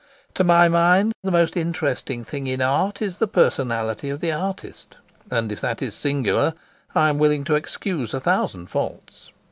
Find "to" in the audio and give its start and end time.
0.33-0.43, 7.43-7.55